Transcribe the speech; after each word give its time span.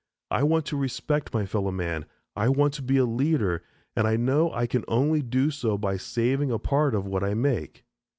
I 0.31 0.41
want 0.41 0.65
to 0.65 0.75
respect 0.77 1.31
my 1.31 1.45
fellow 1.45 1.69
man, 1.69 2.07
I 2.35 2.49
want 2.49 2.73
to 2.73 2.81
be 2.81 2.97
a 2.97 3.05
leader, 3.05 3.61
and 3.95 4.07
I 4.07 4.15
know 4.15 4.51
I 4.51 4.65
can 4.65 4.83
only 4.87 5.21
do 5.21 5.51
so 5.51 5.77
by 5.77 5.97
saving 5.97 6.49
a 6.49 6.57
part 6.57 6.95
of 6.95 7.05
what 7.05 7.23
I 7.23 7.35
make." 7.35 7.85